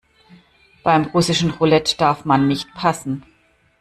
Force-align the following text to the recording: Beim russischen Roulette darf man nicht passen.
Beim 0.81 1.03
russischen 1.05 1.51
Roulette 1.51 1.95
darf 1.95 2.25
man 2.25 2.47
nicht 2.47 2.73
passen. 2.73 3.21